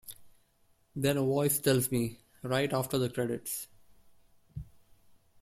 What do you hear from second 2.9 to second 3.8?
the credits.